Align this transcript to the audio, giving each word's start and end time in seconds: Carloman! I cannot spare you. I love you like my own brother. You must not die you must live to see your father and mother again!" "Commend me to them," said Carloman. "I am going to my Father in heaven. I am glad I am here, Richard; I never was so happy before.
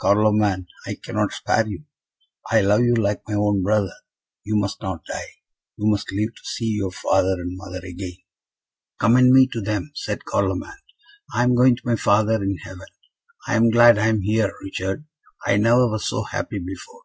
Carloman! 0.00 0.66
I 0.86 0.94
cannot 1.02 1.32
spare 1.32 1.66
you. 1.66 1.82
I 2.48 2.60
love 2.60 2.82
you 2.82 2.94
like 2.94 3.22
my 3.26 3.34
own 3.34 3.64
brother. 3.64 3.94
You 4.44 4.54
must 4.54 4.80
not 4.80 5.04
die 5.06 5.38
you 5.76 5.90
must 5.90 6.12
live 6.12 6.32
to 6.36 6.44
see 6.44 6.66
your 6.70 6.92
father 6.92 7.32
and 7.40 7.56
mother 7.56 7.80
again!" 7.84 8.18
"Commend 9.00 9.32
me 9.32 9.48
to 9.48 9.60
them," 9.60 9.90
said 9.96 10.24
Carloman. 10.24 10.78
"I 11.34 11.42
am 11.42 11.56
going 11.56 11.74
to 11.74 11.82
my 11.84 11.96
Father 11.96 12.40
in 12.40 12.58
heaven. 12.58 12.86
I 13.48 13.56
am 13.56 13.70
glad 13.70 13.98
I 13.98 14.06
am 14.06 14.20
here, 14.20 14.54
Richard; 14.62 15.06
I 15.44 15.56
never 15.56 15.90
was 15.90 16.06
so 16.08 16.22
happy 16.22 16.60
before. 16.60 17.00